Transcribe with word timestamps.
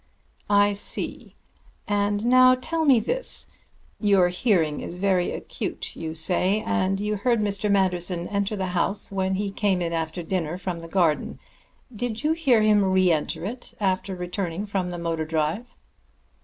"I 0.49 0.73
see. 0.73 1.35
And 1.87 2.25
now 2.25 2.55
tell 2.55 2.85
me 2.85 2.99
this. 2.99 3.55
Your 3.99 4.29
hearing 4.29 4.81
is 4.81 4.95
very 4.95 5.29
acute, 5.31 5.95
you 5.95 6.15
say, 6.15 6.61
and 6.61 6.99
you 6.99 7.17
heard 7.17 7.39
Mr. 7.39 7.69
Manderson 7.69 8.27
enter 8.29 8.55
the 8.55 8.65
house 8.73 9.11
when 9.11 9.35
he 9.35 9.51
came 9.51 9.79
in 9.79 9.93
after 9.93 10.23
dinner 10.23 10.57
from 10.57 10.79
the 10.79 10.87
garden. 10.87 11.37
Did 11.95 12.23
you 12.23 12.31
hear 12.31 12.63
him 12.63 12.83
re 12.83 13.11
enter 13.11 13.45
it 13.45 13.75
after 13.79 14.15
returning 14.15 14.65
from 14.65 14.89
the 14.89 14.97
motor 14.97 15.23
drive?" 15.23 15.75